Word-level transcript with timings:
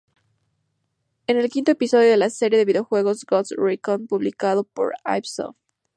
Es 1.27 1.35
el 1.35 1.51
quinto 1.51 1.69
episodio 1.73 2.09
de 2.09 2.17
la 2.17 2.31
serie 2.31 2.57
de 2.57 2.65
videojuegos 2.65 3.23
Ghost 3.23 3.51
Recon, 3.55 4.07
publicado 4.07 4.63
por 4.63 4.93
Ubisoft. 5.05 5.55